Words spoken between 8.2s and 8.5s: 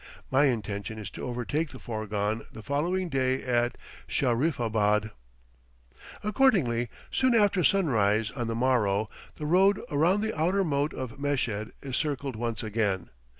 on